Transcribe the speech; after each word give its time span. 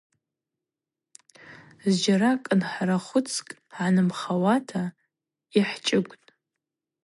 Зджьара 1.91 2.31
кӏынхӏарахвыцкӏ 2.43 3.51
гӏаныгӏмыжьуата 3.71 4.83
йхӏчӏыгвтӏ. 5.59 6.29